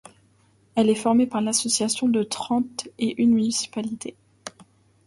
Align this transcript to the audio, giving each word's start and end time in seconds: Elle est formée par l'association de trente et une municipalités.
Elle 0.73 0.89
est 0.89 0.95
formée 0.95 1.27
par 1.27 1.41
l'association 1.41 2.09
de 2.09 2.23
trente 2.23 2.87
et 2.97 3.21
une 3.21 3.35
municipalités. 3.35 4.15